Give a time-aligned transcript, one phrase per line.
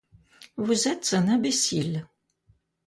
[0.57, 2.07] Vous êtes un imbécile.